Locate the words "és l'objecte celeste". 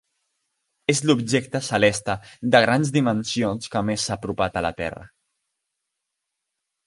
0.93-2.15